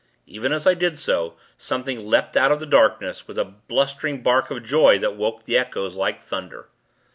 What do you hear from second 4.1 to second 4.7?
bark of